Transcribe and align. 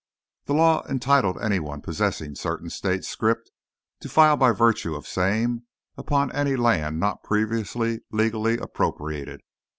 The 0.45 0.55
law 0.55 0.83
entitled 0.89 1.39
any 1.39 1.59
one 1.59 1.79
possessing 1.81 2.33
certain 2.33 2.71
State 2.71 3.05
scrip 3.05 3.45
to 3.99 4.09
file 4.09 4.35
by 4.35 4.49
virtue 4.51 4.95
of 4.95 5.05
same 5.05 5.65
upon 5.95 6.31
any 6.31 6.55
land 6.55 6.99
not 6.99 7.21
previously 7.23 8.01
legally 8.11 8.57
appropriated. 8.57 9.41